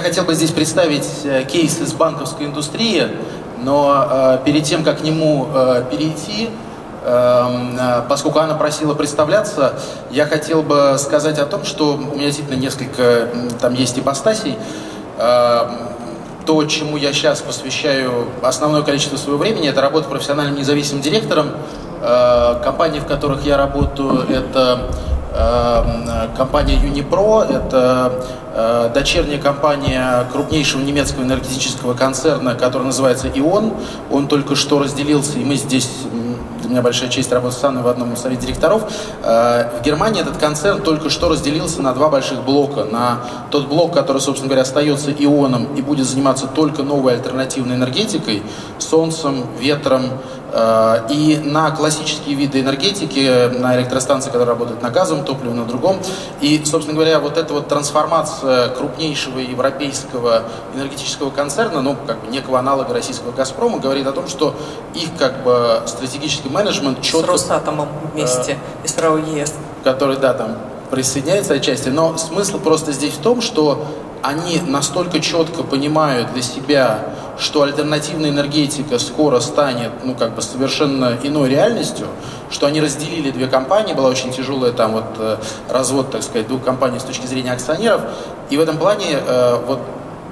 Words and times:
я 0.00 0.04
хотел 0.06 0.24
бы 0.24 0.34
здесь 0.34 0.50
представить 0.50 1.06
э, 1.24 1.44
кейс 1.44 1.78
из 1.78 1.92
банковской 1.92 2.46
индустрии, 2.46 3.06
но 3.62 4.08
э, 4.10 4.38
перед 4.46 4.64
тем, 4.64 4.82
как 4.82 5.00
к 5.00 5.02
нему 5.02 5.46
э, 5.52 5.84
перейти, 5.90 6.48
эм, 7.04 7.78
поскольку 8.08 8.38
Анна 8.38 8.54
просила 8.54 8.94
представляться, 8.94 9.74
я 10.10 10.24
хотел 10.24 10.62
бы 10.62 10.96
сказать 10.98 11.38
о 11.38 11.44
том, 11.44 11.64
что 11.64 11.94
у 11.94 12.14
меня 12.16 12.26
действительно 12.26 12.58
несколько 12.58 13.28
там 13.60 13.74
есть 13.74 13.98
ипостасей. 13.98 14.56
Э, 15.18 15.68
то, 16.46 16.64
чему 16.64 16.96
я 16.96 17.12
сейчас 17.12 17.42
посвящаю 17.42 18.28
основное 18.40 18.80
количество 18.80 19.18
своего 19.18 19.38
времени, 19.38 19.68
это 19.68 19.82
работа 19.82 20.08
профессиональным 20.08 20.56
независимым 20.56 21.02
директором. 21.02 21.50
Э, 22.00 22.58
компании, 22.64 23.00
в 23.00 23.06
которых 23.06 23.44
я 23.44 23.58
работаю, 23.58 24.24
это 24.30 24.90
компания 26.36 26.76
Unipro, 26.76 27.44
это 27.44 28.12
э, 28.54 28.90
дочерняя 28.92 29.40
компания 29.40 30.26
крупнейшего 30.32 30.82
немецкого 30.82 31.22
энергетического 31.22 31.94
концерна, 31.94 32.54
который 32.54 32.84
называется 32.84 33.28
ИОН. 33.28 33.72
Он 34.10 34.26
только 34.26 34.56
что 34.56 34.78
разделился, 34.78 35.38
и 35.38 35.44
мы 35.44 35.56
здесь 35.56 35.88
у 36.70 36.72
меня 36.72 36.82
большая 36.82 37.08
честь 37.08 37.32
работать 37.32 37.58
с 37.58 37.64
Анной 37.64 37.82
в 37.82 37.88
одном 37.88 38.12
из 38.12 38.20
совете 38.20 38.42
директоров. 38.42 38.84
Э, 39.22 39.70
в 39.80 39.82
Германии 39.82 40.20
этот 40.20 40.36
концерн 40.36 40.80
только 40.82 41.10
что 41.10 41.28
разделился 41.28 41.82
на 41.82 41.92
два 41.92 42.08
больших 42.08 42.44
блока. 42.44 42.84
На 42.84 43.18
тот 43.50 43.66
блок, 43.68 43.92
который, 43.92 44.20
собственно 44.20 44.48
говоря, 44.48 44.62
остается 44.62 45.10
ионом 45.10 45.74
и 45.74 45.82
будет 45.82 46.06
заниматься 46.06 46.46
только 46.46 46.82
новой 46.82 47.14
альтернативной 47.14 47.76
энергетикой, 47.76 48.42
солнцем, 48.78 49.46
ветром, 49.58 50.04
и 51.10 51.40
на 51.44 51.70
классические 51.70 52.34
виды 52.34 52.60
энергетики, 52.60 53.48
на 53.56 53.76
электростанции, 53.76 54.30
которые 54.30 54.48
работают 54.48 54.82
на 54.82 54.90
газовом 54.90 55.24
топливе, 55.24 55.54
на 55.54 55.64
другом. 55.64 55.98
И, 56.40 56.62
собственно 56.64 56.94
говоря, 56.94 57.20
вот 57.20 57.36
эта 57.36 57.52
вот 57.52 57.68
трансформация 57.68 58.68
крупнейшего 58.70 59.38
европейского 59.38 60.42
энергетического 60.74 61.30
концерна, 61.30 61.82
ну, 61.82 61.96
как 62.06 62.20
бы 62.20 62.28
некого 62.28 62.58
аналога 62.58 62.94
российского 62.94 63.32
«Газпрома», 63.32 63.78
говорит 63.78 64.06
о 64.06 64.12
том, 64.12 64.28
что 64.28 64.54
их 64.94 65.10
как 65.18 65.42
бы 65.42 65.82
стратегический 65.86 66.48
менеджмент 66.48 67.00
четко... 67.02 67.36
С 67.36 67.42
Росатомом 67.42 67.88
вместе, 68.12 68.58
э, 68.82 68.88
с 68.88 68.98
РАОЕС. 68.98 69.54
Который, 69.84 70.16
да, 70.16 70.34
там 70.34 70.56
присоединяется 70.90 71.54
отчасти. 71.54 71.88
Но 71.88 72.16
смысл 72.18 72.58
просто 72.58 72.92
здесь 72.92 73.14
в 73.14 73.22
том, 73.22 73.40
что 73.40 73.86
они 74.22 74.60
настолько 74.66 75.20
четко 75.20 75.62
понимают 75.62 76.32
для 76.32 76.42
себя, 76.42 77.04
что 77.40 77.62
альтернативная 77.62 78.30
энергетика 78.30 78.98
скоро 78.98 79.40
станет, 79.40 79.90
ну, 80.04 80.14
как 80.14 80.34
бы 80.34 80.42
совершенно 80.42 81.16
иной 81.22 81.48
реальностью, 81.48 82.06
что 82.50 82.66
они 82.66 82.80
разделили 82.80 83.30
две 83.30 83.46
компании, 83.46 83.94
была 83.94 84.08
очень 84.08 84.32
тяжелая 84.32 84.72
там 84.72 84.92
вот 84.92 85.04
э, 85.18 85.36
развод, 85.68 86.10
так 86.10 86.22
сказать, 86.22 86.48
двух 86.48 86.62
компаний 86.62 86.98
с 86.98 87.04
точки 87.04 87.26
зрения 87.26 87.52
акционеров, 87.52 88.02
и 88.50 88.56
в 88.56 88.60
этом 88.60 88.76
плане 88.76 89.18
э, 89.26 89.56
вот 89.66 89.80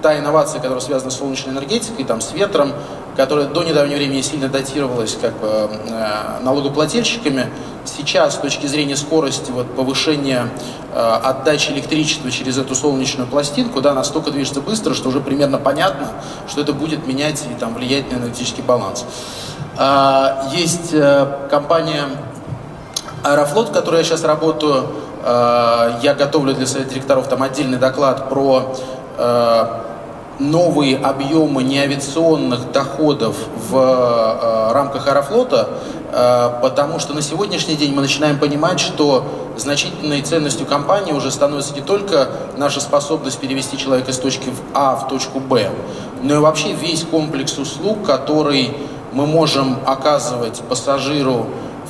та 0.02 0.18
инновация, 0.18 0.60
которая 0.60 0.80
связана 0.80 1.10
с 1.10 1.18
солнечной 1.18 1.54
энергетикой, 1.54 2.04
там, 2.04 2.20
с 2.20 2.32
ветром, 2.32 2.72
которая 3.16 3.46
до 3.46 3.62
недавнего 3.62 3.96
времени 3.96 4.20
сильно 4.20 4.48
датировалась 4.48 5.16
как 5.20 5.32
бы, 5.38 5.48
э, 5.48 6.40
налогоплательщиками, 6.42 7.50
сейчас 7.84 8.34
с 8.34 8.38
точки 8.38 8.66
зрения 8.66 8.96
скорости 8.96 9.50
вот, 9.50 9.74
повышения 9.74 10.48
э, 10.94 11.18
отдачи 11.24 11.72
электричества 11.72 12.30
через 12.30 12.58
эту 12.58 12.74
солнечную 12.74 13.28
пластинку, 13.28 13.80
да, 13.80 13.94
настолько 13.94 14.30
движется 14.30 14.60
быстро, 14.60 14.94
что 14.94 15.08
уже 15.08 15.20
примерно 15.20 15.58
понятно, 15.58 16.08
что 16.48 16.60
это 16.60 16.72
будет 16.72 17.06
менять 17.06 17.44
и 17.50 17.58
там, 17.58 17.74
влиять 17.74 18.10
на 18.12 18.16
энергетический 18.16 18.62
баланс. 18.62 19.04
Э, 19.78 20.48
есть 20.52 20.90
э, 20.92 21.48
компания 21.50 22.04
Аэрофлот, 23.24 23.70
в 23.70 23.72
которой 23.72 23.98
я 23.98 24.04
сейчас 24.04 24.24
работаю. 24.24 24.86
Э, 25.24 25.98
я 26.02 26.14
готовлю 26.14 26.54
для 26.54 26.66
совета 26.66 26.90
директоров 26.90 27.28
там 27.28 27.42
отдельный 27.42 27.78
доклад 27.78 28.28
про 28.28 28.74
э, 28.76 28.97
новые 30.38 30.96
объемы 30.96 31.62
неавиационных 31.62 32.70
доходов 32.70 33.36
в 33.70 33.76
э, 33.76 34.72
рамках 34.72 35.08
Аэрофлота, 35.08 35.68
э, 36.12 36.50
потому 36.62 37.00
что 37.00 37.12
на 37.12 37.22
сегодняшний 37.22 37.74
день 37.74 37.92
мы 37.92 38.02
начинаем 38.02 38.38
понимать, 38.38 38.78
что 38.78 39.24
значительной 39.56 40.22
ценностью 40.22 40.64
компании 40.66 41.12
уже 41.12 41.32
становится 41.32 41.74
не 41.74 41.80
только 41.80 42.28
наша 42.56 42.80
способность 42.80 43.38
перевести 43.40 43.76
человека 43.76 44.12
из 44.12 44.18
точки 44.18 44.52
А 44.74 44.94
в 44.94 45.08
точку 45.08 45.40
Б, 45.40 45.70
но 46.22 46.34
и 46.34 46.38
вообще 46.38 46.72
весь 46.72 47.02
комплекс 47.02 47.58
услуг, 47.58 48.04
который 48.06 48.76
мы 49.12 49.26
можем 49.26 49.78
оказывать 49.86 50.60
пассажиру 50.68 51.46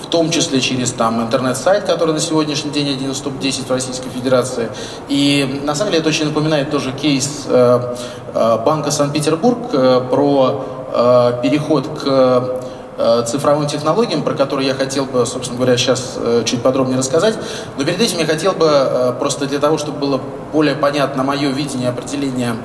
в 0.09 0.11
том 0.11 0.31
числе 0.31 0.63
через 0.63 0.91
там 0.93 1.21
интернет-сайт, 1.21 1.85
который 1.85 2.15
на 2.15 2.21
сегодняшний 2.21 2.71
день 2.71 2.95
один 2.95 3.11
из 3.11 3.19
топ-10 3.19 3.67
в 3.67 3.71
Российской 3.71 4.09
Федерации. 4.09 4.71
И 5.11 5.61
на 5.65 5.75
самом 5.75 5.91
деле 5.91 6.01
это 6.01 6.09
очень 6.09 6.25
напоминает 6.25 6.71
тоже 6.71 6.93
кейс 6.93 7.45
э, 7.47 7.95
э, 8.35 8.59
Банка 8.65 8.91
Санкт-Петербург 8.91 9.59
э, 9.75 10.01
про 10.11 10.65
э, 10.95 11.33
переход 11.43 11.89
к 12.03 12.59
Э, 13.01 13.23
цифровым 13.25 13.69
технологиям, 13.69 14.25
про 14.25 14.35
которые 14.35 14.67
я 14.67 14.75
хотел 14.75 15.05
бы, 15.05 15.25
собственно 15.25 15.57
говоря, 15.57 15.79
сейчас 15.79 16.17
э, 16.17 16.43
чуть 16.45 16.63
подробнее 16.63 16.99
рассказать. 16.99 17.37
Но 17.77 17.85
перед 17.85 18.01
этим 18.01 18.19
я 18.19 18.27
хотел 18.27 18.55
бы, 18.55 18.67
э, 18.69 19.13
просто 19.21 19.47
для 19.47 19.61
того, 19.61 19.79
чтобы 19.79 20.01
было 20.01 20.21
более 20.53 20.75
понятно 20.75 21.23
мое 21.23 21.51
видение 21.51 21.91
определения 21.91 22.57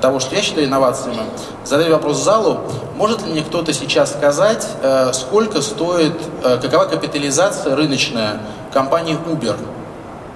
того, 0.00 0.20
что 0.20 0.34
я 0.34 0.42
считаю 0.42 0.66
инновациями, 0.66 1.22
задать 1.64 1.88
вопрос 1.90 2.22
залу. 2.22 2.60
Может 2.96 3.22
ли 3.22 3.32
мне 3.32 3.42
кто-то 3.42 3.72
сейчас 3.72 4.12
сказать, 4.12 4.66
сколько 5.12 5.62
стоит, 5.62 6.14
какова 6.42 6.84
капитализация 6.84 7.74
рыночная 7.74 8.40
компании 8.72 9.16
Uber? 9.26 9.56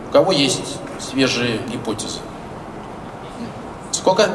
У 0.08 0.12
кого 0.12 0.32
есть 0.32 0.78
свежие 0.98 1.58
гипотезы? 1.70 2.18
Сколько? 3.92 4.28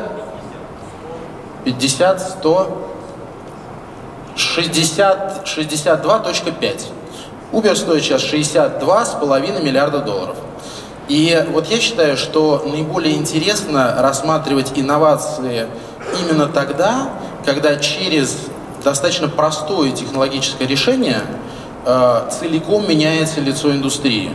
50, 1.66 2.22
100? 2.22 2.88
60, 4.36 5.48
62.5. 5.48 6.82
Uber 7.52 7.76
стоит 7.76 8.04
сейчас 8.04 8.24
62,5 8.24 9.62
миллиарда 9.62 10.00
долларов. 10.00 10.38
И 11.08 11.46
вот 11.52 11.68
я 11.68 11.80
считаю, 11.80 12.18
что 12.18 12.64
наиболее 12.66 13.16
интересно 13.16 13.96
рассматривать 14.00 14.72
инновации 14.76 15.68
именно 16.22 16.48
тогда, 16.48 17.10
когда 17.46 17.76
через 17.76 18.38
достаточно 18.84 19.28
простое 19.28 19.92
технологическое 19.92 20.68
решение 20.68 21.22
э, 21.86 22.30
целиком 22.40 22.88
меняется 22.88 23.42
лицо 23.42 23.72
индустрии. 23.72 24.32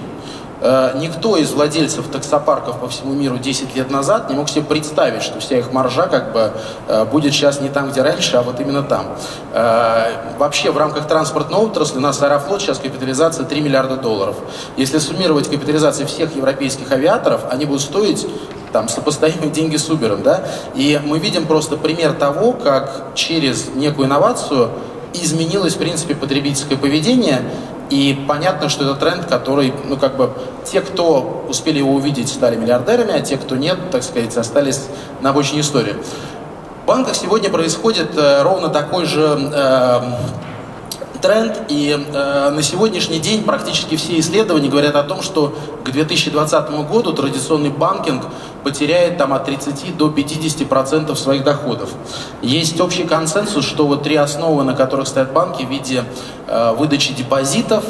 Э, 0.61 0.93
никто 0.97 1.37
из 1.37 1.53
владельцев 1.53 2.09
таксопарков 2.09 2.79
по 2.79 2.89
всему 2.89 3.13
миру 3.13 3.39
10 3.39 3.77
лет 3.77 3.91
назад 3.91 4.31
не 4.31 4.37
мог 4.37 4.49
себе 4.49 4.65
представить, 4.65 5.23
что 5.23 5.39
вся 5.41 5.59
их 5.59 5.73
маржа 5.73 6.07
как 6.07 6.33
бы 6.33 6.53
э, 6.89 7.05
будет 7.05 7.33
сейчас 7.33 7.61
не 7.61 7.69
там, 7.69 7.91
где 7.91 8.03
раньше, 8.03 8.37
а 8.37 8.43
вот 8.43 8.59
именно 8.61 8.83
там. 8.83 9.07
Э, 9.53 10.37
вообще 10.39 10.71
в 10.71 10.79
рамках 10.79 11.07
транспортной 11.07 11.61
отрасли 11.61 11.99
у 11.99 12.01
нас 12.01 12.23
Аэрофлот 12.23 12.63
сейчас 12.63 12.79
капитализация 12.79 13.45
3 13.45 13.61
миллиарда 13.61 13.97
долларов. 13.97 14.37
Если 14.77 14.99
суммировать 14.99 15.49
капитализации 15.49 16.05
всех 16.05 16.35
европейских 16.35 16.91
авиаторов, 16.91 17.43
они 17.51 17.67
будут 17.67 17.83
стоить 17.83 18.27
там 18.73 18.89
сопоставимые 18.89 19.51
деньги 19.51 19.77
с 19.77 19.89
Uber, 19.89 20.23
да? 20.23 20.43
И 20.75 21.01
мы 21.05 21.19
видим 21.19 21.47
просто 21.47 21.77
пример 21.77 22.13
того, 22.13 22.53
как 22.53 23.13
через 23.15 23.69
некую 23.75 24.07
инновацию 24.07 24.71
изменилось, 25.15 25.75
в 25.75 25.79
принципе, 25.79 26.15
потребительское 26.15 26.77
поведение, 26.77 27.43
и 27.91 28.25
понятно, 28.27 28.69
что 28.69 28.85
это 28.85 28.95
тренд, 28.95 29.27
который, 29.27 29.73
ну, 29.85 29.97
как 29.97 30.17
бы, 30.17 30.33
те, 30.65 30.81
кто 30.81 31.45
успели 31.49 31.79
его 31.79 31.93
увидеть, 31.93 32.29
стали 32.29 32.57
миллиардерами, 32.57 33.13
а 33.13 33.21
те, 33.21 33.37
кто 33.37 33.57
нет, 33.57 33.91
так 33.91 34.03
сказать, 34.03 34.37
остались 34.37 34.87
на 35.21 35.31
обочине 35.31 35.61
истории. 35.61 35.97
В 36.83 36.87
банках 36.87 37.15
сегодня 37.15 37.51
происходит 37.51 38.17
э, 38.17 38.43
ровно 38.43 38.69
такой 38.69 39.07
же 39.07 39.39
э, 39.53 40.01
тренд, 41.17 41.63
и 41.69 41.97
э, 41.97 42.51
на 42.51 42.63
сегодняшний 42.63 43.19
день 43.19 43.43
практически 43.43 43.97
все 43.97 44.19
исследования 44.19 44.69
говорят 44.69 44.97
о 44.97 45.03
том, 45.03 45.23
что 45.23 45.55
к 45.85 45.91
2020 45.91 46.71
году 46.89 47.13
традиционный 47.13 47.71
банкинг 47.71 48.25
потеряет 48.65 49.19
там 49.19 49.33
от 49.33 49.45
30 49.45 49.97
до 49.97 50.11
50 50.11 50.69
процентов 50.69 51.19
своих 51.19 51.45
доходов. 51.45 51.91
Есть 52.43 52.81
общий 52.81 53.05
консенсус, 53.05 53.65
что 53.65 53.87
вот 53.87 54.03
три 54.03 54.17
основы, 54.17 54.65
на 54.65 54.75
которых 54.75 55.09
стоят 55.09 55.33
банки 55.33 55.65
в 55.65 55.71
виде 55.71 56.05
э, 56.47 56.75
выдачи 56.77 57.13
депозитов, 57.13 57.85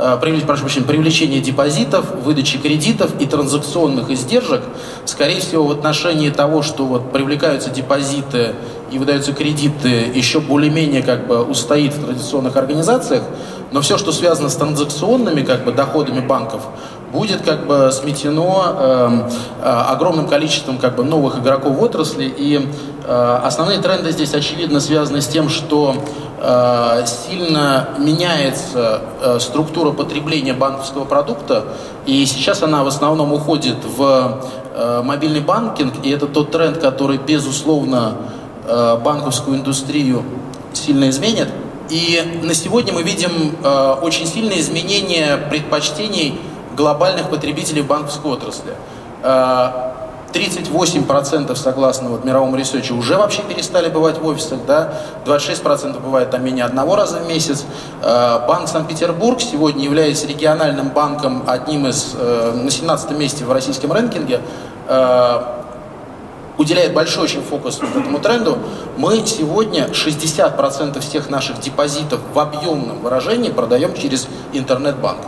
Э, 0.00 0.16
прощения, 0.16 0.86
привлечение 0.86 1.40
депозитов, 1.40 2.06
выдачи 2.22 2.58
кредитов 2.58 3.10
и 3.20 3.26
транзакционных 3.26 4.10
издержек, 4.10 4.62
скорее 5.04 5.40
всего, 5.40 5.66
в 5.66 5.72
отношении 5.72 6.30
того, 6.30 6.62
что 6.62 6.84
вот 6.84 7.10
привлекаются 7.10 7.70
депозиты 7.70 8.54
и 8.90 8.98
выдаются 8.98 9.32
кредиты, 9.32 10.10
еще 10.14 10.40
более-менее 10.40 11.02
как 11.02 11.26
бы 11.26 11.42
устоит 11.42 11.94
в 11.94 12.04
традиционных 12.04 12.56
организациях, 12.56 13.22
но 13.70 13.80
все, 13.80 13.98
что 13.98 14.12
связано 14.12 14.48
с 14.48 14.56
транзакционными 14.56 15.42
как 15.42 15.64
бы 15.64 15.72
доходами 15.72 16.20
банков, 16.20 16.62
будет 17.12 17.42
как 17.42 17.66
бы 17.66 17.90
сметено 17.92 18.74
э, 18.78 19.28
э, 19.62 19.64
огромным 19.64 20.28
количеством 20.28 20.78
как 20.78 20.96
бы 20.96 21.04
новых 21.04 21.38
игроков 21.38 21.76
в 21.76 21.82
отрасли. 21.82 22.24
И 22.24 22.68
э, 23.04 23.40
основные 23.44 23.78
тренды 23.78 24.12
здесь 24.12 24.34
очевидно 24.34 24.80
связаны 24.80 25.20
с 25.20 25.26
тем, 25.26 25.48
что 25.48 25.96
э, 26.40 27.04
сильно 27.06 27.88
меняется 27.98 29.00
э, 29.22 29.38
структура 29.40 29.92
потребления 29.92 30.52
банковского 30.52 31.04
продукта, 31.04 31.64
и 32.06 32.24
сейчас 32.26 32.62
она 32.62 32.84
в 32.84 32.88
основном 32.88 33.32
уходит 33.32 33.76
в 33.84 34.40
э, 34.74 35.02
мобильный 35.02 35.40
банкинг, 35.40 35.94
и 36.02 36.10
это 36.10 36.26
тот 36.26 36.50
тренд, 36.50 36.78
который, 36.78 37.18
безусловно, 37.18 38.16
банковскую 38.68 39.56
индустрию 39.56 40.22
сильно 40.72 41.08
изменит. 41.08 41.48
И 41.90 42.40
на 42.42 42.54
сегодня 42.54 42.92
мы 42.92 43.02
видим 43.02 43.56
э, 43.62 43.94
очень 44.02 44.26
сильные 44.26 44.60
изменения 44.60 45.38
предпочтений 45.48 46.38
глобальных 46.76 47.30
потребителей 47.30 47.82
банковской 47.82 48.32
отрасли. 48.32 48.74
Э, 49.22 49.94
38% 50.32 51.54
согласно 51.56 52.10
вот 52.10 52.24
мировому 52.24 52.56
research 52.56 52.90
у 52.90 52.94
уже 52.94 53.16
вообще 53.16 53.42
перестали 53.42 53.88
бывать 53.88 54.18
в 54.18 54.26
офисах, 54.26 54.58
да, 54.66 54.92
26% 55.24 56.00
бывает 56.00 56.30
там 56.30 56.44
менее 56.44 56.66
одного 56.66 56.96
раза 56.96 57.18
в 57.20 57.26
месяц. 57.26 57.64
Э, 58.02 58.46
Банк 58.46 58.68
Санкт-Петербург 58.68 59.40
сегодня 59.40 59.84
является 59.84 60.26
региональным 60.26 60.90
банком, 60.90 61.44
одним 61.46 61.86
из, 61.86 62.14
э, 62.18 62.52
на 62.54 62.70
17 62.70 63.12
месте 63.12 63.46
в 63.46 63.52
российском 63.52 63.92
ranking 63.92 64.29
е, 64.29 64.40
э, 64.88 65.57
уделяет 66.58 66.92
большой 66.92 67.24
очень 67.24 67.42
фокус 67.42 67.78
вот 67.80 67.96
этому 67.96 68.18
тренду. 68.18 68.58
Мы 68.96 69.24
сегодня 69.24 69.86
60% 69.86 71.00
всех 71.00 71.30
наших 71.30 71.60
депозитов 71.60 72.20
в 72.34 72.38
объемном 72.38 73.00
выражении 73.00 73.50
продаем 73.50 73.94
через 73.94 74.28
интернет-банк. 74.52 75.20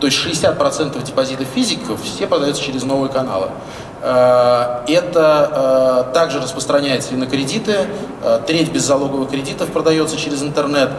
То 0.00 0.08
есть 0.08 0.18
60% 0.18 1.02
депозитов 1.02 1.46
физиков 1.54 2.02
все 2.02 2.26
продаются 2.26 2.62
через 2.62 2.82
новые 2.82 3.10
каналы. 3.10 3.48
Э, 4.02 4.80
это 4.86 6.04
э, 6.10 6.12
также 6.12 6.40
распространяется 6.40 7.14
и 7.14 7.16
на 7.16 7.26
кредиты. 7.26 7.86
Э, 8.22 8.40
треть 8.46 8.70
беззалоговых 8.70 9.30
кредитов 9.30 9.70
продается 9.70 10.16
через 10.16 10.42
интернет. 10.42 10.90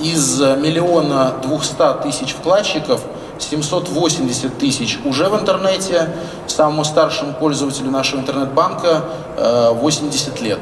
Из 0.00 0.40
миллиона 0.40 1.34
двухсот 1.42 2.02
тысяч 2.02 2.32
вкладчиков 2.32 3.00
780 3.38 4.58
тысяч 4.58 4.98
уже 5.04 5.28
в 5.28 5.38
интернете. 5.38 6.10
Самому 6.46 6.84
старшему 6.84 7.34
пользователю 7.34 7.90
нашего 7.90 8.20
интернет-банка 8.20 9.04
80 9.36 10.40
лет. 10.40 10.58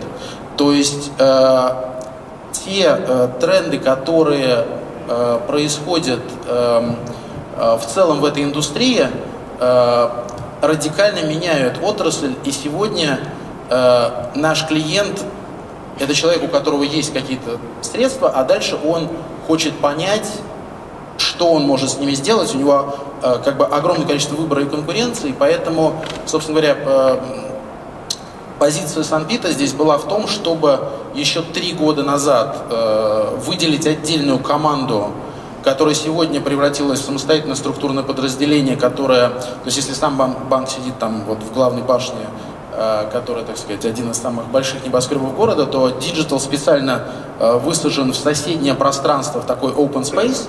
То 0.57 0.73
есть 0.73 1.11
те 2.53 2.97
тренды, 3.41 3.79
которые 3.79 4.67
происходят 5.47 6.21
эм, 6.49 6.97
в 7.57 7.83
целом 7.87 8.21
в 8.21 8.25
этой 8.25 8.43
индустрии, 8.43 9.07
радикально 10.61 11.25
меняют 11.25 11.79
отрасль, 11.83 12.35
и 12.45 12.51
сегодня 12.51 13.21
э, 13.71 14.11
наш 14.35 14.67
клиент– 14.67 15.25
это 15.99 16.15
человек, 16.15 16.45
у 16.45 16.49
которого 16.49 16.83
есть 16.83 17.13
какие-то 17.13 17.59
средства, 17.81 18.31
а 18.31 18.45
дальше 18.45 18.79
он 18.85 19.09
хочет 19.47 19.75
понять, 19.79 20.31
что 21.19 21.53
он 21.53 21.63
может 21.63 21.91
с 21.91 21.99
ними 21.99 22.13
сделать. 22.13 22.55
У 22.55 22.59
него 22.59 22.95
э, 23.23 23.39
как 23.45 23.57
бы 23.57 23.67
огромное 23.67 24.07
количество 24.07 24.37
выбора 24.37 24.63
и 24.63 24.67
конкуренции, 24.67 25.35
поэтому, 25.39 26.03
собственно 26.27 26.59
говоря, 26.59 26.77
э, 26.79 27.19
позиция 28.59 29.03
Санпита 29.03 29.51
здесь 29.53 29.73
была 29.73 29.99
в 29.99 30.09
том, 30.09 30.29
чтобы 30.29 30.81
еще 31.15 31.43
три 31.43 31.73
года 31.73 32.03
назад 32.03 32.57
э, 32.71 33.39
выделить 33.47 33.87
отдельную 33.87 34.39
команду 34.39 35.13
которая 35.67 35.97
сегодня 35.97 36.41
превратилась 36.41 37.01
в 37.01 37.05
самостоятельное 37.05 37.57
структурное 37.57 38.05
подразделение, 38.05 38.77
которое, 38.77 39.31
то 39.31 39.63
есть 39.65 39.79
если 39.79 39.95
сам 39.95 40.17
банк, 40.17 40.39
банк 40.49 40.69
сидит 40.69 40.97
там 41.01 41.25
вот 41.25 41.43
в 41.43 41.53
главной 41.53 41.83
башне, 41.83 42.21
э, 42.77 43.09
которая, 43.11 43.45
так 43.45 43.57
сказать, 43.57 43.85
один 43.87 44.11
из 44.11 44.19
самых 44.19 44.49
больших 44.49 44.85
небоскребов 44.85 45.35
города, 45.35 45.65
то 45.65 45.89
Digital 45.89 46.39
специально 46.39 47.05
э, 47.41 47.57
высажен 47.57 48.13
в 48.13 48.17
соседнее 48.17 48.75
пространство, 48.75 49.41
в 49.41 49.47
такой 49.47 49.73
open 49.73 50.03
space. 50.03 50.47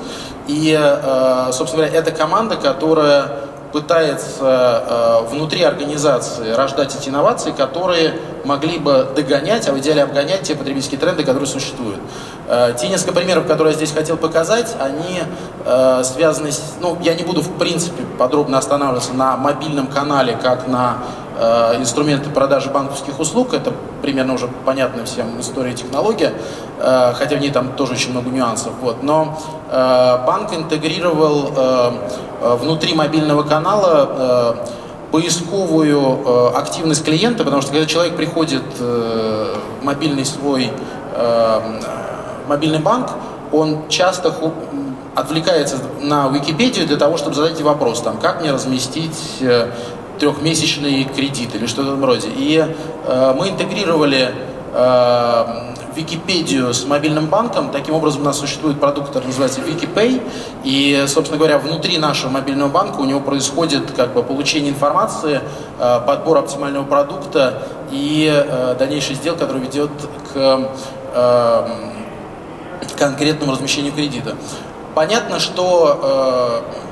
И, 0.48 0.78
э, 0.78 1.52
собственно 1.54 1.86
говоря, 1.86 2.00
это 2.00 2.12
команда, 2.12 2.58
которая 2.58 3.32
пытается 3.74 5.26
внутри 5.30 5.62
организации 5.62 6.54
рождать 6.54 6.96
эти 6.96 7.10
инновации, 7.10 7.52
которые 7.52 8.14
могли 8.46 8.80
бы 8.80 9.06
догонять, 9.14 9.68
а 9.68 9.74
в 9.74 9.80
идеале 9.80 10.04
обгонять 10.04 10.44
те 10.44 10.56
потребительские 10.56 11.00
тренды, 11.00 11.24
которые 11.26 11.48
существуют. 11.48 12.00
Те 12.78 12.88
несколько 12.88 13.12
примеров, 13.12 13.46
которые 13.46 13.74
я 13.74 13.78
здесь 13.78 13.92
хотел 13.92 14.16
показать, 14.16 14.74
они 14.80 15.22
связаны 16.04 16.54
с... 16.54 16.76
Ну, 16.80 16.98
я 17.02 17.14
не 17.14 17.24
буду, 17.24 17.42
в 17.42 17.58
принципе, 17.58 18.04
подробно 18.18 18.58
останавливаться 18.58 19.14
на 19.14 19.36
мобильном 19.36 19.88
канале, 19.88 20.38
как 20.42 20.68
на 20.68 21.00
инструменты 21.80 22.30
продажи 22.30 22.70
банковских 22.70 23.20
услуг. 23.20 23.54
Это 23.54 23.74
примерно 24.02 24.34
уже 24.34 24.48
понятная 24.66 25.06
всем 25.06 25.40
история 25.40 25.74
технология, 25.74 26.34
э, 26.80 27.14
хотя 27.16 27.36
в 27.36 27.40
ней 27.40 27.52
там 27.52 27.74
тоже 27.74 27.94
очень 27.94 28.12
много 28.12 28.30
нюансов. 28.30 28.74
Вот. 28.82 29.04
Но 29.04 29.38
э, 29.70 30.26
банк 30.26 30.54
интегрировал 30.54 31.54
э, 31.56 31.92
э 32.42 32.56
внутри 32.62 32.94
мобильного 32.94 33.44
канала 33.44 34.56
э, 34.64 35.12
поисковую 35.12 36.20
э, 36.26 36.48
активность 36.56 37.04
клиента, 37.04 37.44
потому 37.44 37.62
что 37.62 37.72
когда 37.72 37.86
человек 37.86 38.16
приходит 38.16 38.64
э, 38.80 39.56
мобильный 39.82 40.26
свой 40.26 40.72
э, 41.14 41.62
мобильный 42.48 42.80
банк, 42.80 43.10
он 43.52 43.88
часто 43.90 44.34
отвлекается 45.16 45.78
на 46.02 46.28
Википедию 46.28 46.86
для 46.86 46.98
того, 46.98 47.18
чтобы 47.18 47.36
задать 47.36 47.60
вопрос, 47.62 48.02
там, 48.02 48.18
как 48.18 48.42
мне 48.42 48.52
разместить 48.52 49.38
э, 49.42 49.72
трехмесячный 50.20 51.04
кредит 51.06 51.56
или 51.56 51.66
что-то 51.66 51.92
в 51.92 51.94
этом 51.94 52.06
роде. 52.06 52.28
И 52.36 52.64
э, 53.06 53.34
мы 53.38 53.50
интегрировали 53.50 54.34
э, 54.74 55.68
Википедию 55.96 56.74
с 56.74 56.86
мобильным 56.86 57.26
банком. 57.28 57.72
Таким 57.72 57.96
образом, 57.96 58.22
у 58.22 58.26
нас 58.26 58.40
существует 58.40 58.80
продукт, 58.80 59.08
который 59.08 59.26
называется 59.26 59.62
WikiPay. 59.62 60.22
И, 60.64 61.06
собственно 61.08 61.38
говоря, 61.38 61.58
внутри 61.58 61.98
нашего 61.98 62.30
мобильного 62.30 62.70
банка 62.70 63.00
у 63.00 63.06
него 63.06 63.20
происходит 63.20 63.92
как 63.92 64.14
бы 64.14 64.24
получение 64.24 64.72
информации, 64.72 65.42
э, 65.80 66.00
подбор 66.06 66.38
оптимального 66.38 66.86
продукта 66.86 67.64
и 67.92 68.32
э, 68.32 68.76
дальнейший 68.78 69.16
сделка, 69.16 69.42
который 69.42 69.64
ведет 69.64 69.90
к 70.34 70.70
э, 71.14 71.68
конкретному 72.98 73.54
размещению 73.54 73.94
кредита. 73.94 74.36
Понятно, 74.94 75.40
что 75.40 76.64
э, 76.74 76.87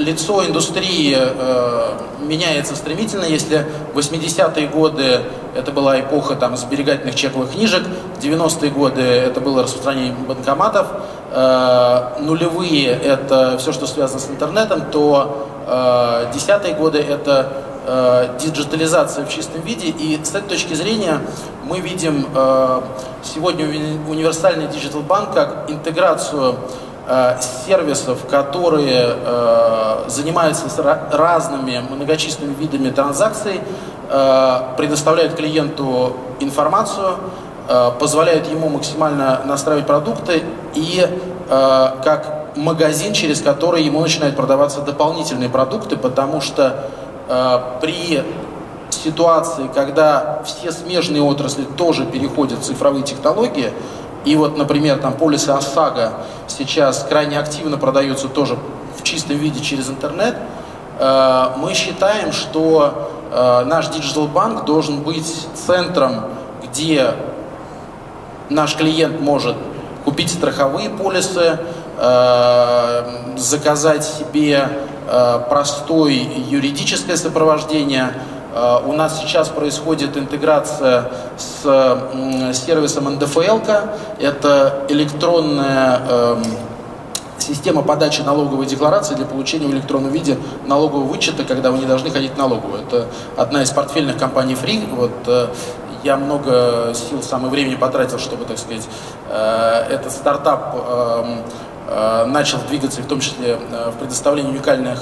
лицо 0.00 0.44
индустрии 0.46 1.16
э, 1.16 1.92
меняется 2.22 2.74
стремительно. 2.74 3.24
Если 3.24 3.66
в 3.92 3.98
80-е 3.98 4.66
годы 4.68 5.20
это 5.54 5.72
была 5.72 6.00
эпоха 6.00 6.34
там, 6.34 6.56
сберегательных 6.56 7.14
чековых 7.14 7.52
книжек, 7.52 7.82
в 8.16 8.24
90-е 8.24 8.70
годы 8.70 9.02
это 9.02 9.40
было 9.40 9.62
распространение 9.62 10.12
банкоматов, 10.12 10.86
э, 11.32 12.20
нулевые 12.20 12.88
это 12.88 13.58
все, 13.58 13.72
что 13.72 13.86
связано 13.86 14.20
с 14.20 14.28
интернетом, 14.30 14.90
то 14.90 15.48
э, 15.66 16.32
десятые 16.34 16.74
годы 16.74 16.98
это 16.98 17.52
э, 17.86 18.38
диджитализация 18.40 19.24
в 19.24 19.28
чистом 19.28 19.60
виде. 19.62 19.88
И 19.88 20.18
с 20.22 20.34
этой 20.34 20.48
точки 20.48 20.74
зрения 20.74 21.20
мы 21.64 21.80
видим 21.80 22.26
э, 22.34 22.80
сегодня 23.22 23.66
универсальный 24.08 24.66
digital 24.68 25.02
банк 25.02 25.34
как 25.34 25.70
интеграцию 25.70 26.56
сервисов, 27.66 28.26
которые 28.28 29.16
э, 29.16 30.04
занимаются 30.06 30.66
разными 31.12 31.82
многочисленными 31.90 32.54
видами 32.54 32.90
транзакций, 32.90 33.60
э, 34.08 34.60
предоставляют 34.76 35.34
клиенту 35.34 36.16
информацию, 36.40 37.16
э, 37.68 37.90
позволяют 37.98 38.46
ему 38.48 38.68
максимально 38.68 39.40
настраивать 39.44 39.86
продукты 39.86 40.42
и 40.74 41.04
э, 41.04 41.88
как 42.04 42.40
магазин, 42.56 43.12
через 43.12 43.40
который 43.40 43.82
ему 43.82 44.00
начинают 44.00 44.36
продаваться 44.36 44.80
дополнительные 44.80 45.48
продукты, 45.48 45.96
потому 45.96 46.40
что 46.40 46.86
э, 47.28 47.60
при 47.80 48.22
ситуации, 48.90 49.70
когда 49.72 50.42
все 50.44 50.72
смежные 50.72 51.22
отрасли 51.22 51.64
тоже 51.76 52.04
переходят 52.04 52.58
в 52.60 52.62
цифровые 52.62 53.04
технологии, 53.04 53.72
и 54.24 54.36
вот, 54.36 54.56
например, 54.58 54.98
там 54.98 55.14
полисы 55.14 55.50
ОСАГО 55.50 56.12
сейчас 56.46 57.06
крайне 57.08 57.38
активно 57.38 57.78
продаются 57.78 58.28
тоже 58.28 58.58
в 58.96 59.02
чистом 59.02 59.36
виде 59.36 59.60
через 59.60 59.88
интернет, 59.88 60.36
э, 60.98 61.46
мы 61.56 61.72
считаем, 61.74 62.32
что 62.32 63.10
э, 63.32 63.64
наш 63.64 63.88
digital 63.88 64.26
банк 64.26 64.64
должен 64.64 65.00
быть 65.02 65.46
центром, 65.54 66.26
где 66.62 67.14
наш 68.50 68.76
клиент 68.76 69.20
может 69.20 69.56
купить 70.04 70.30
страховые 70.30 70.90
полисы, 70.90 71.58
э, 71.98 73.36
заказать 73.36 74.04
себе 74.04 74.68
простое 75.48 76.12
юридическое 76.12 77.16
сопровождение, 77.16 78.12
у 78.84 78.92
нас 78.92 79.20
сейчас 79.20 79.48
происходит 79.48 80.16
интеграция 80.16 81.10
с 81.36 81.62
сервисом 82.52 83.04
НДФЛ. 83.14 83.60
Это 84.18 84.84
электронная 84.88 86.00
эм, 86.08 86.42
система 87.40 87.82
подачи 87.82 88.22
налоговой 88.22 88.66
декларации 88.66 89.14
для 89.14 89.26
получения 89.26 89.66
в 89.66 89.72
электронном 89.72 90.12
виде 90.12 90.38
налогового 90.66 91.04
вычета, 91.04 91.44
когда 91.44 91.70
вы 91.70 91.78
не 91.78 91.86
должны 91.86 92.10
ходить 92.10 92.32
в 92.32 92.38
налоговую. 92.38 92.82
Это 92.82 93.06
одна 93.36 93.62
из 93.62 93.70
портфельных 93.70 94.18
компаний 94.18 94.54
Free. 94.54 94.88
Вот, 94.94 95.10
э, 95.26 95.48
я 96.02 96.16
много 96.16 96.92
сил, 96.94 97.22
самое 97.22 97.50
времени 97.50 97.74
потратил, 97.74 98.18
чтобы, 98.18 98.44
так 98.44 98.58
сказать, 98.58 98.88
э, 99.28 99.86
этот 99.90 100.12
стартап 100.12 100.74
эм, 100.74 101.42
э, 101.88 102.24
начал 102.26 102.58
двигаться, 102.68 103.02
в 103.02 103.06
том 103.06 103.20
числе 103.20 103.56
в 103.56 103.98
предоставлении 103.98 104.50
уникальных, 104.50 105.00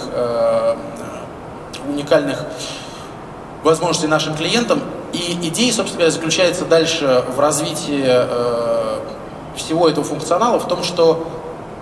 уникальных 1.86 2.44
возможностей 3.64 4.06
нашим 4.06 4.34
клиентам. 4.34 4.80
И 5.12 5.38
идея, 5.48 5.72
собственно 5.72 6.00
говоря, 6.00 6.10
заключается 6.10 6.64
дальше 6.64 7.24
в 7.34 7.40
развитии 7.40 8.04
всего 9.56 9.88
этого 9.88 10.04
функционала, 10.04 10.58
в 10.58 10.68
том, 10.68 10.82
что 10.82 11.26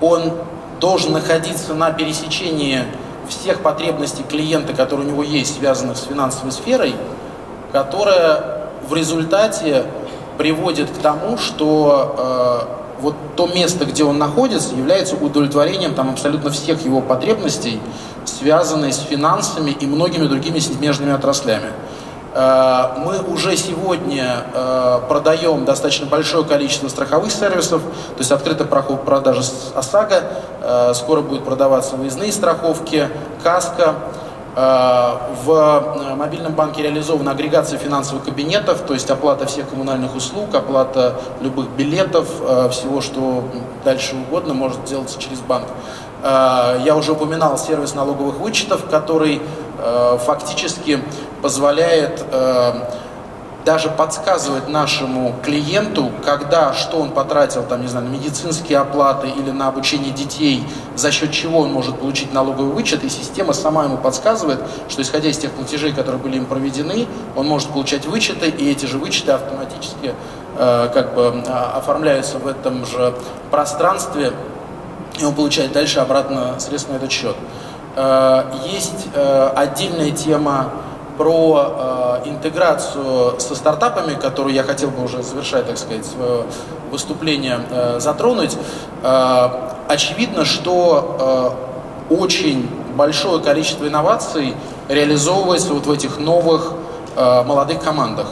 он 0.00 0.32
должен 0.80 1.12
находиться 1.12 1.74
на 1.74 1.90
пересечении 1.90 2.84
всех 3.28 3.60
потребностей 3.60 4.22
клиента, 4.22 4.72
которые 4.72 5.08
у 5.08 5.10
него 5.10 5.22
есть, 5.22 5.58
связанных 5.58 5.96
с 5.96 6.02
финансовой 6.04 6.52
сферой, 6.52 6.94
которая 7.72 8.68
в 8.88 8.94
результате 8.94 9.84
приводит 10.38 10.90
к 10.90 10.98
тому, 10.98 11.38
что 11.38 12.14
э, 12.98 13.00
вот 13.00 13.14
то 13.36 13.46
место, 13.46 13.84
где 13.84 14.04
он 14.04 14.18
находится, 14.18 14.74
является 14.74 15.16
удовлетворением 15.16 15.94
там 15.94 16.10
абсолютно 16.10 16.50
всех 16.50 16.84
его 16.84 17.00
потребностей, 17.00 17.80
связанных 18.26 18.94
с 18.94 18.98
финансами 18.98 19.70
и 19.70 19.86
многими 19.86 20.26
другими 20.26 20.58
смежными 20.58 21.12
отраслями. 21.12 21.70
Э, 22.36 22.98
мы 22.98 23.18
уже 23.32 23.56
сегодня 23.56 24.44
э, 24.52 25.00
продаем 25.08 25.64
достаточно 25.64 26.06
большое 26.06 26.44
количество 26.44 26.88
страховых 26.88 27.32
сервисов, 27.32 27.80
то 27.80 28.18
есть 28.18 28.30
открыто 28.30 28.66
проходит 28.66 29.04
продажа 29.04 29.42
ОСАГО, 29.74 30.22
э, 30.60 30.92
скоро 30.94 31.22
будет 31.22 31.44
продаваться 31.44 31.96
выездные 31.96 32.32
страховки, 32.32 33.08
КАСКО. 33.42 33.94
В 34.56 36.14
мобильном 36.16 36.54
банке 36.54 36.82
реализована 36.82 37.32
агрегация 37.32 37.78
финансовых 37.78 38.24
кабинетов, 38.24 38.80
то 38.86 38.94
есть 38.94 39.10
оплата 39.10 39.44
всех 39.44 39.68
коммунальных 39.68 40.16
услуг, 40.16 40.54
оплата 40.54 41.16
любых 41.42 41.68
билетов, 41.76 42.26
всего, 42.70 43.02
что 43.02 43.44
дальше 43.84 44.16
угодно, 44.16 44.54
может 44.54 44.82
делаться 44.84 45.18
через 45.18 45.40
банк. 45.40 45.66
Я 46.26 46.96
уже 46.96 47.12
упоминал 47.12 47.56
сервис 47.56 47.94
налоговых 47.94 48.36
вычетов, 48.36 48.88
который 48.90 49.40
фактически 50.24 51.00
позволяет 51.42 52.24
э, 52.32 52.72
даже 53.64 53.88
подсказывать 53.88 54.68
нашему 54.68 55.34
клиенту, 55.44 56.10
когда, 56.24 56.72
что 56.72 56.98
он 56.98 57.10
потратил, 57.10 57.64
там, 57.64 57.82
не 57.82 57.88
знаю, 57.88 58.06
на 58.06 58.10
медицинские 58.10 58.78
оплаты 58.78 59.28
или 59.28 59.50
на 59.50 59.66
обучение 59.66 60.12
детей, 60.12 60.64
за 60.94 61.10
счет 61.10 61.32
чего 61.32 61.60
он 61.60 61.72
может 61.72 61.98
получить 61.98 62.32
налоговый 62.32 62.72
вычет, 62.72 63.02
и 63.02 63.08
система 63.08 63.52
сама 63.52 63.84
ему 63.84 63.96
подсказывает, 63.96 64.60
что 64.88 65.02
исходя 65.02 65.28
из 65.28 65.38
тех 65.38 65.50
платежей, 65.50 65.92
которые 65.92 66.22
были 66.22 66.36
им 66.36 66.46
проведены, 66.46 67.08
он 67.34 67.48
может 67.48 67.70
получать 67.70 68.06
вычеты, 68.06 68.48
и 68.48 68.70
эти 68.70 68.86
же 68.86 68.98
вычеты 68.98 69.32
автоматически 69.32 70.14
э, 70.58 70.88
как 70.94 71.14
бы 71.14 71.42
а, 71.48 71.74
оформляются 71.76 72.38
в 72.38 72.46
этом 72.46 72.86
же 72.86 73.14
пространстве, 73.50 74.32
и 75.18 75.24
он 75.24 75.34
получает 75.34 75.72
дальше 75.72 76.00
обратно 76.00 76.58
средства 76.58 76.92
на 76.92 76.96
этот 76.96 77.12
счет. 77.12 77.36
Э, 77.96 78.44
есть 78.70 79.08
э, 79.14 79.50
отдельная 79.56 80.10
тема 80.10 80.70
про 81.16 82.20
э, 82.24 82.28
интеграцию 82.28 83.40
со 83.40 83.54
стартапами, 83.54 84.14
которую 84.14 84.54
я 84.54 84.62
хотел 84.62 84.90
бы 84.90 85.02
уже 85.04 85.22
завершать, 85.22 85.66
так 85.66 85.78
сказать, 85.78 86.04
свое 86.04 86.44
выступление, 86.90 87.60
затронуть. 87.98 88.56
Очевидно, 89.88 90.44
что 90.44 91.56
очень 92.08 92.70
большое 92.94 93.42
количество 93.42 93.88
инноваций 93.88 94.54
реализовывается 94.88 95.74
вот 95.74 95.86
в 95.86 95.90
этих 95.90 96.18
новых 96.20 96.74
молодых 97.16 97.82
командах. 97.82 98.28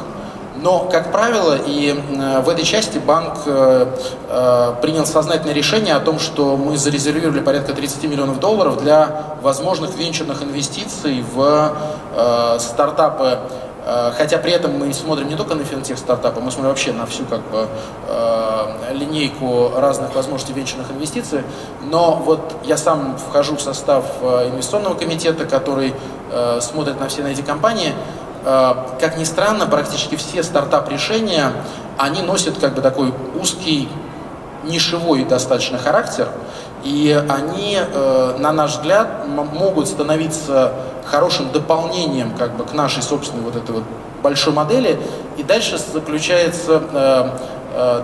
Но, 0.65 0.89
как 0.91 1.13
правило, 1.13 1.59
и 1.67 1.91
э, 1.91 2.41
в 2.41 2.49
этой 2.49 2.65
части 2.65 2.97
банк 2.97 3.35
э, 3.45 3.87
э, 4.31 4.75
принял 4.81 5.05
сознательное 5.05 5.53
решение 5.53 5.95
о 5.95 6.01
том, 6.01 6.19
что 6.19 6.57
мы 6.57 6.79
зарезервировали 6.79 7.41
порядка 7.41 7.75
30 7.75 8.05
миллионов 8.05 8.41
долларов 8.41 8.83
для 8.83 9.37
возможных 9.43 9.95
венчурных 9.95 10.43
инвестиций 10.43 11.23
в 11.35 11.77
стартапы 12.59 13.39
Хотя 14.17 14.39
при 14.39 14.51
этом 14.51 14.79
мы 14.79 14.95
смотрим 14.95 15.29
не 15.29 15.37
только 15.37 15.55
на 15.55 15.63
финтех 15.63 15.99
стартапы, 15.99 16.41
мы 16.41 16.51
смотрим 16.51 16.71
вообще 16.71 16.95
на 16.95 17.05
всю 17.05 17.27
как 17.27 17.43
бы, 17.51 17.69
линейку 18.93 19.73
разных 19.77 20.15
возможностей 20.15 20.55
венчурных 20.55 20.91
инвестиций. 20.91 21.43
Но 21.83 22.15
вот 22.15 22.41
я 22.65 22.79
сам 22.79 23.19
вхожу 23.19 23.57
в 23.57 23.61
состав 23.61 24.07
инвестиционного 24.23 24.95
комитета, 24.95 25.45
который 25.45 25.93
смотрит 26.63 26.99
на 26.99 27.09
все 27.09 27.23
на 27.23 27.27
эти 27.27 27.43
компании. 27.43 27.93
Э, 28.45 28.75
как 29.01 29.17
ни 29.17 29.25
странно, 29.25 29.67
практически 29.67 30.17
все 30.17 30.43
стартап-решения, 30.43 31.53
они 31.99 32.23
носят 32.23 32.59
как 32.59 32.75
бы 32.75 32.83
такой 32.83 33.13
узкий, 33.41 33.89
нишевой 34.65 35.25
достаточно 35.25 35.79
характер, 35.79 36.29
и 36.85 37.23
они, 37.29 37.79
э, 37.79 38.37
на 38.39 38.53
наш 38.53 38.73
взгляд, 38.73 39.27
могут 39.27 39.89
становиться 39.89 40.73
хорошим 41.07 41.51
дополнением 41.53 42.35
как 42.37 42.57
бы 42.57 42.65
к 42.65 42.73
нашей 42.73 43.03
собственной 43.03 43.43
вот 43.43 43.57
этой 43.57 43.73
вот 43.73 43.85
большой 44.23 44.53
модели. 44.53 44.99
И 45.37 45.43
дальше 45.43 45.79
заключается 45.79 46.83
э, 46.93 47.31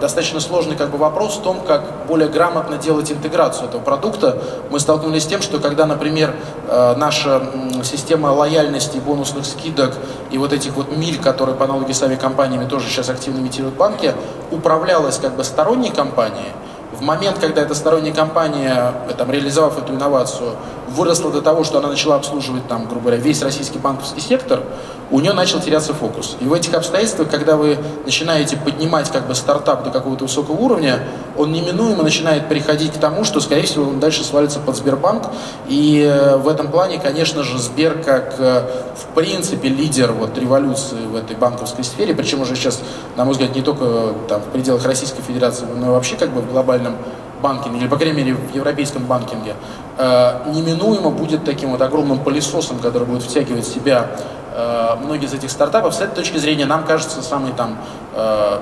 достаточно 0.01 0.41
сложный 0.41 0.77
как 0.77 0.91
бы, 0.91 0.99
вопрос 0.99 1.37
в 1.37 1.43
том, 1.43 1.61
как 1.61 2.07
более 2.09 2.29
грамотно 2.29 2.77
делать 2.77 3.11
интеграцию 3.13 3.69
этого 3.69 3.81
продукта. 3.81 4.43
Мы 4.71 4.81
столкнулись 4.81 5.25
с 5.25 5.27
тем, 5.27 5.43
что 5.43 5.59
когда, 5.59 5.87
например, 5.87 6.35
э, 6.69 6.95
наша 6.97 7.43
система 7.85 8.29
лояльности, 8.29 8.99
бонусных 8.99 9.47
скидок 9.47 9.95
и 10.31 10.39
вот 10.39 10.53
этих 10.53 10.73
вот 10.73 10.97
миль, 10.97 11.21
которые 11.21 11.57
по 11.57 11.65
аналогии 11.65 11.93
с 11.93 12.03
авиакомпаниями 12.03 12.69
тоже 12.69 12.89
сейчас 12.89 13.09
активно 13.11 13.39
имитируют 13.39 13.77
банки, 13.77 14.15
управлялась 14.51 15.19
как 15.19 15.37
бы 15.37 15.45
сторонней 15.45 15.91
компанией, 15.91 16.53
в 16.93 17.03
момент, 17.03 17.39
когда 17.39 17.63
эта 17.63 17.75
сторонняя 17.75 18.15
компания, 18.15 18.93
э, 19.09 19.15
там, 19.17 19.31
реализовав 19.31 19.79
эту 19.79 19.95
инновацию, 19.95 20.51
выросла 20.91 21.31
до 21.31 21.41
того, 21.41 21.65
что 21.65 21.79
она 21.79 21.89
начала 21.89 22.17
обслуживать, 22.17 22.67
там, 22.69 22.87
грубо 22.87 23.07
говоря, 23.07 23.23
весь 23.23 23.43
российский 23.43 23.79
банковский 23.79 24.21
сектор, 24.21 24.63
у 25.11 25.21
нее 25.21 25.33
начал 25.33 25.61
теряться 25.61 25.93
фокус. 25.93 26.37
И 26.41 26.45
в 26.45 26.53
этих 26.53 26.75
обстоятельствах, 26.75 27.31
когда 27.31 27.57
вы 27.57 27.79
начинаете 28.05 28.57
поднимать 28.57 29.11
как 29.11 29.27
бы 29.27 29.35
стартап 29.35 29.85
до 29.85 29.91
какого-то 29.91 30.25
высокого 30.25 30.57
уровня, 30.57 31.01
он 31.37 31.53
неминуемо 31.53 32.03
начинает 32.03 32.49
переходить 32.49 32.93
к 32.93 32.99
тому, 32.99 33.25
что, 33.25 33.41
скорее 33.41 33.63
всего, 33.63 33.89
он 33.89 34.01
дальше 34.01 34.23
свалится 34.23 34.61
под 34.61 34.77
Сбербанк. 34.77 35.25
И 35.69 36.01
э, 36.03 36.37
в 36.37 36.49
этом 36.49 36.71
плане, 36.71 36.99
конечно 36.99 37.43
же, 37.43 37.59
Сбер 37.59 38.03
как, 38.03 38.35
э, 38.39 38.63
в 38.97 39.15
принципе, 39.15 39.69
лидер 39.69 40.13
вот, 40.13 40.39
революции 40.39 41.07
в 41.07 41.17
этой 41.17 41.37
банковской 41.37 41.85
сфере, 41.85 42.15
причем 42.15 42.43
уже 42.43 42.55
сейчас, 42.55 42.81
на 43.17 43.25
мой 43.25 43.33
взгляд, 43.33 43.55
не 43.55 43.63
только 43.63 44.15
там, 44.29 44.41
в 44.41 44.47
пределах 44.47 44.85
Российской 44.85 45.23
Федерации, 45.23 45.67
но 45.77 45.93
вообще 45.93 46.17
как 46.17 46.31
бы 46.31 46.41
в 46.41 46.53
глобальном 46.53 46.97
банкинге, 47.41 47.81
или, 47.81 47.89
по 47.89 47.97
крайней 47.97 48.17
мере, 48.17 48.35
в 48.35 48.55
европейском 48.55 49.05
банкинге, 49.05 49.55
э, 49.99 50.51
неминуемо 50.53 51.11
будет 51.11 51.45
таким 51.45 51.71
вот 51.71 51.83
огромным 51.83 52.19
пылесосом, 52.19 52.79
который 52.79 53.07
будет 53.07 53.23
втягивать 53.23 53.67
в 53.67 53.73
себя 53.73 54.09
Э, 54.53 54.97
многие 55.01 55.27
из 55.27 55.33
этих 55.33 55.51
стартапов. 55.51 55.95
С 55.95 56.01
этой 56.01 56.15
точки 56.15 56.39
зрения 56.39 56.67
нам 56.67 56.85
кажется 56.85 57.23
самой 57.23 57.53
там 57.53 57.79
э, 58.15 58.59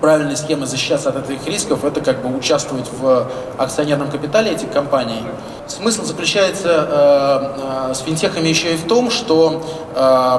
правильной 0.00 0.36
схемой 0.36 0.66
защищаться 0.66 1.08
от 1.08 1.30
этих 1.30 1.46
рисков 1.46 1.84
это 1.84 2.00
как 2.00 2.22
бы 2.22 2.36
участвовать 2.36 2.86
в 3.00 3.28
акционерном 3.56 4.10
капитале 4.10 4.52
этих 4.52 4.70
компаний. 4.70 5.22
Смысл 5.66 6.04
заключается 6.04 6.68
э, 6.68 7.90
э, 7.90 7.94
с 7.94 8.00
финтехами 8.00 8.48
еще 8.48 8.74
и 8.74 8.76
в 8.76 8.86
том, 8.86 9.10
что 9.10 9.62
э, 9.94 10.38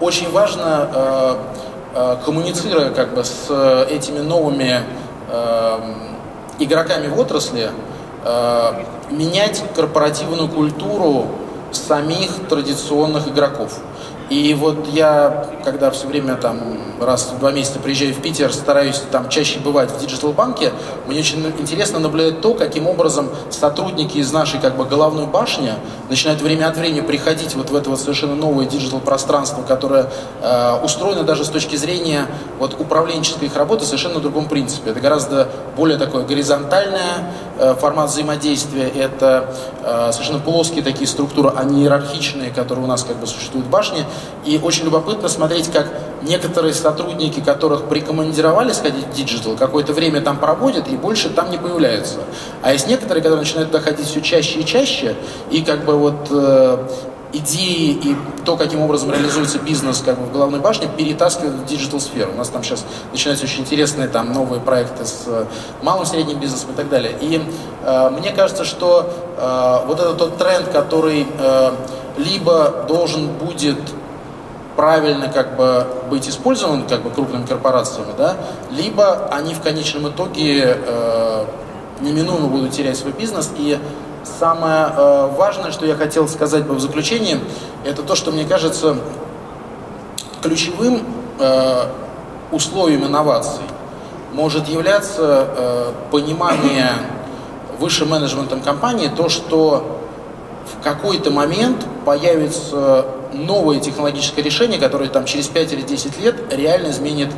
очень 0.00 0.30
важно, 0.30 0.88
э, 0.92 1.34
э, 1.94 2.16
коммуницируя 2.24 2.90
как 2.90 3.14
бы 3.14 3.24
с 3.24 3.50
этими 3.88 4.18
новыми 4.18 4.82
э, 5.30 5.78
игроками 6.58 7.08
в 7.08 7.18
отрасли, 7.18 7.70
э, 8.24 8.72
менять 9.10 9.62
корпоративную 9.74 10.48
культуру 10.48 11.26
самих 11.72 12.48
традиционных 12.48 13.28
игроков. 13.28 13.78
И 14.30 14.54
вот 14.54 14.88
я, 14.88 15.46
когда 15.64 15.90
все 15.90 16.06
время 16.06 16.36
там 16.36 16.58
раз 17.00 17.32
в 17.34 17.38
два 17.38 17.52
месяца 17.52 17.78
приезжаю 17.78 18.14
в 18.14 18.20
Питер, 18.20 18.52
стараюсь 18.52 19.02
там 19.10 19.28
чаще 19.28 19.58
бывать 19.58 19.90
в 19.90 19.98
digital-банке, 19.98 20.72
мне 21.06 21.20
очень 21.20 21.44
интересно 21.58 21.98
наблюдать 21.98 22.40
то, 22.40 22.54
каким 22.54 22.86
образом 22.86 23.30
сотрудники 23.50 24.18
из 24.18 24.32
нашей 24.32 24.60
как 24.60 24.76
бы 24.76 24.84
головной 24.84 25.26
башни 25.26 25.72
начинают 26.08 26.40
время 26.40 26.68
от 26.68 26.76
времени 26.76 27.00
приходить 27.00 27.54
вот 27.54 27.70
в 27.70 27.76
это 27.76 27.90
вот 27.90 28.00
совершенно 28.00 28.34
новое 28.34 28.66
digital-пространство, 28.66 29.62
которое 29.62 30.10
э, 30.42 30.80
устроено 30.82 31.22
даже 31.22 31.44
с 31.44 31.48
точки 31.48 31.76
зрения 31.76 32.26
вот 32.58 32.78
управленческой 32.78 33.48
их 33.48 33.56
работы 33.56 33.84
совершенно 33.84 34.14
на 34.14 34.20
другом 34.20 34.48
принципе. 34.48 34.90
Это 34.90 35.00
гораздо 35.00 35.48
более 35.76 35.98
такое 35.98 36.24
горизонтальное 36.24 37.32
э, 37.58 37.74
формат 37.74 38.10
взаимодействия, 38.10 38.88
это 38.88 39.54
э, 39.82 40.12
совершенно 40.12 40.40
плоские 40.40 40.82
такие 40.82 41.06
структуры, 41.06 41.52
а 41.54 41.64
не 41.64 41.82
иерархичные, 41.82 42.50
которые 42.50 42.84
у 42.84 42.88
нас 42.88 43.04
как 43.04 43.16
бы 43.16 43.26
существуют 43.26 43.66
в 43.66 43.70
башне. 43.70 44.04
И 44.44 44.58
очень 44.62 44.84
любопытно 44.84 45.28
смотреть, 45.28 45.70
как 45.70 45.86
некоторые 46.22 46.74
сотрудники, 46.74 47.40
которых 47.40 47.84
прикомандировали 47.84 48.72
сходить 48.72 49.06
в 49.06 49.12
digital, 49.12 49.56
какое-то 49.56 49.92
время 49.92 50.20
там 50.20 50.38
проводят 50.38 50.88
и 50.88 50.96
больше 50.96 51.30
там 51.30 51.50
не 51.50 51.58
появляются. 51.58 52.18
А 52.62 52.72
есть 52.72 52.88
некоторые, 52.88 53.22
которые 53.22 53.42
начинают 53.42 53.70
доходить 53.70 54.06
все 54.06 54.20
чаще 54.20 54.60
и 54.60 54.64
чаще, 54.64 55.16
и 55.50 55.62
как 55.62 55.84
бы 55.84 55.96
вот 55.96 56.28
э, 56.30 56.78
идеи 57.32 57.90
и 57.90 58.16
то, 58.44 58.56
каким 58.56 58.80
образом 58.80 59.12
реализуется 59.12 59.58
бизнес 59.58 60.02
как 60.04 60.18
бы 60.18 60.26
в 60.26 60.32
головной 60.32 60.60
башне, 60.60 60.88
перетаскивают 60.96 61.56
в 61.56 61.66
digital 61.66 62.00
сферу. 62.00 62.32
У 62.32 62.38
нас 62.38 62.48
там 62.48 62.62
сейчас 62.62 62.84
начинаются 63.12 63.44
очень 63.44 63.60
интересные 63.60 64.08
там 64.08 64.32
новые 64.32 64.60
проекты 64.60 65.04
с 65.04 65.24
э, 65.26 65.44
малым 65.82 66.06
средним 66.06 66.40
бизнесом 66.40 66.70
и 66.70 66.74
так 66.74 66.88
далее. 66.88 67.14
И 67.20 67.42
э, 67.84 68.10
мне 68.10 68.32
кажется, 68.32 68.64
что 68.64 69.12
э, 69.36 69.86
вот 69.86 70.00
это 70.00 70.14
тот 70.14 70.38
тренд, 70.38 70.68
который 70.68 71.26
э, 71.38 71.70
либо 72.16 72.84
должен 72.88 73.28
будет 73.28 73.78
правильно 74.78 75.28
как 75.28 75.56
бы 75.56 75.84
быть 76.08 76.28
использован 76.28 76.86
как 76.86 77.02
бы 77.02 77.10
крупными 77.10 77.44
корпорациями, 77.44 78.12
да, 78.16 78.36
либо 78.70 79.26
они 79.32 79.52
в 79.52 79.60
конечном 79.60 80.08
итоге 80.08 80.78
э, 80.86 81.44
неминуемо 82.00 82.46
будут 82.46 82.70
терять 82.70 82.96
свой 82.96 83.12
бизнес. 83.12 83.50
И 83.58 83.76
Самое 84.38 84.92
э, 84.94 85.30
важное, 85.36 85.72
что 85.72 85.86
я 85.86 85.96
хотел 85.96 86.28
сказать 86.28 86.64
бы 86.64 86.74
в 86.74 86.80
заключении, 86.80 87.40
это 87.84 88.02
то, 88.02 88.14
что 88.14 88.30
мне 88.30 88.44
кажется 88.44 88.96
ключевым 90.42 91.02
э, 91.40 91.84
условием 92.52 93.06
инноваций 93.06 93.62
может 94.32 94.68
являться 94.68 95.48
э, 95.48 95.92
понимание 96.10 96.90
высшим 97.78 98.10
менеджментом 98.10 98.60
компании 98.60 99.08
то, 99.08 99.28
что 99.28 99.98
в 100.66 100.84
какой-то 100.84 101.30
момент 101.30 101.84
появится 102.04 103.06
новое 103.32 103.80
технологическое 103.80 104.44
решение, 104.44 104.78
которое 104.78 105.08
там 105.08 105.24
через 105.24 105.48
5 105.48 105.72
или 105.72 105.82
10 105.82 106.20
лет 106.20 106.36
реально 106.52 106.90
изменит 106.90 107.28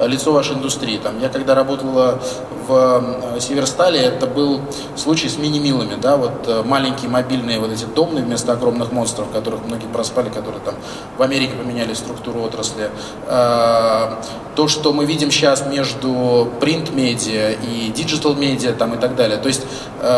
Э, 0.00 0.06
лицо 0.08 0.32
вашей 0.32 0.56
индустрии. 0.56 0.96
Там, 0.96 1.20
я 1.20 1.28
когда 1.28 1.54
работала 1.54 2.18
в 2.66 3.36
э, 3.36 3.40
Северстале, 3.40 4.00
это 4.00 4.26
был 4.26 4.62
случай 4.96 5.28
с 5.28 5.36
мини-милами, 5.36 5.96
да, 6.00 6.16
вот 6.16 6.46
э, 6.46 6.62
маленькие 6.62 7.10
мобильные 7.10 7.60
вот 7.60 7.70
эти 7.70 7.84
домные 7.84 8.24
вместо 8.24 8.52
огромных 8.52 8.92
монстров, 8.92 9.30
которых 9.30 9.62
многие 9.66 9.88
проспали, 9.88 10.30
которые 10.30 10.62
там 10.64 10.74
в 11.18 11.22
Америке 11.22 11.52
поменяли 11.52 11.92
структуру 11.92 12.40
отрасли. 12.40 12.90
То, 13.26 14.68
что 14.68 14.92
мы 14.92 15.04
видим 15.04 15.30
сейчас 15.30 15.66
между 15.66 16.48
print-медиа 16.60 17.52
и 17.52 17.92
digital-медиа 17.94 18.72
там 18.72 18.94
и 18.94 18.98
так 18.98 19.16
далее. 19.16 19.38
То 19.38 19.48
есть 19.48 19.62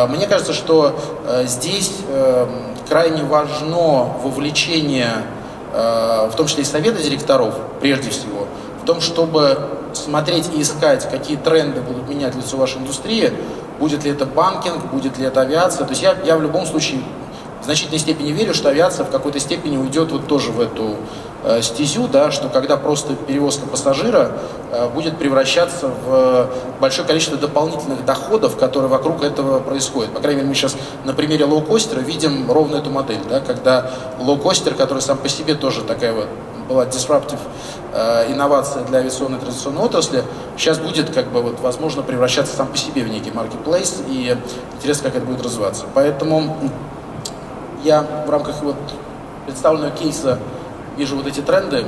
мне 0.09 0.27
кажется, 0.27 0.53
что 0.53 0.99
здесь 1.45 1.93
крайне 2.93 3.25
важно 3.25 4.13
вовлечение 4.23 5.09
в 5.73 6.33
том 6.37 6.47
числе 6.47 6.65
и 6.65 6.67
совета 6.67 7.03
директоров, 7.03 7.55
прежде 7.81 8.11
всего, 8.11 8.47
в 8.83 8.85
том, 8.85 9.01
чтобы 9.01 9.57
смотреть 9.95 10.51
и 10.55 10.61
искать, 10.61 11.11
какие 11.11 11.39
тренды 11.39 11.81
будут 11.81 12.07
менять 12.07 12.35
лицо 12.35 12.59
вашей 12.59 12.77
индустрии, 12.83 13.33
будет 13.81 14.05
ли 14.05 14.11
это 14.11 14.27
банкинг, 14.27 14.85
будет 14.93 15.17
ли 15.17 15.25
это 15.25 15.41
авиация. 15.41 15.87
То 15.87 15.93
есть 15.93 16.03
я, 16.03 16.15
я 16.27 16.37
в 16.37 16.43
любом 16.43 16.67
случае 16.67 17.01
в 17.63 17.65
значительной 17.65 17.99
степени 17.99 18.33
верю, 18.33 18.53
что 18.53 18.69
авиация 18.69 19.07
в 19.07 19.11
какой-то 19.11 19.41
степени 19.41 19.79
уйдет 19.79 20.13
вот 20.13 20.27
тоже 20.27 20.53
в 20.53 20.61
эту 20.61 20.83
э, 20.91 20.97
стезю, 21.61 22.07
да, 22.07 22.31
что 22.31 22.49
когда 22.49 22.77
просто 22.77 23.15
перевозка 23.15 23.67
пассажира 23.67 24.33
э, 24.71 24.89
будет 24.89 25.19
превращаться 25.19 25.89
в 25.89 26.49
большое 26.81 27.07
количество 27.07 27.37
дополнительных 27.37 28.05
доходов, 28.05 28.57
которые 28.57 28.89
вокруг 28.89 29.25
этого 29.25 29.59
происходят. 29.61 30.13
По 30.13 30.21
крайней 30.21 30.39
мере, 30.39 30.49
мы 30.49 30.55
сейчас 30.55 30.77
на 31.05 31.13
примере 31.13 31.45
лоукостера 31.45 32.01
видим 32.01 32.51
ровно 32.51 32.77
эту 32.77 32.91
модель, 32.91 33.21
да, 33.29 33.41
когда 33.41 33.91
лоукостер, 34.21 34.75
который 34.75 35.01
сам 35.01 35.19
по 35.19 35.29
себе 35.29 35.55
тоже 35.55 35.83
такая 35.83 36.13
вот 36.13 36.29
была 36.69 36.85
disruptive 36.85 37.41
э, 37.93 38.33
инновация 38.33 38.85
для 38.85 39.01
авиационной 39.01 39.39
традиционной 39.39 39.83
отрасли, 39.83 40.25
сейчас 40.57 40.79
будет, 40.79 41.11
как 41.11 41.27
бы, 41.33 41.43
вот, 41.43 41.61
возможно, 41.61 42.03
превращаться 42.03 42.57
сам 42.57 42.69
по 42.69 42.77
себе 42.77 43.03
в 43.03 43.09
некий 43.09 43.31
marketplace, 43.31 44.05
и 44.09 44.37
интересно, 44.77 45.11
как 45.11 45.17
это 45.17 45.27
будет 45.27 45.45
развиваться. 45.45 45.85
Поэтому 45.95 46.57
я 47.85 48.07
в 48.27 48.31
рамках 48.31 48.63
вот 48.63 48.77
представленного 49.47 49.91
кейса 49.91 50.39
вижу 50.97 51.17
вот 51.17 51.27
эти 51.27 51.41
тренды. 51.41 51.85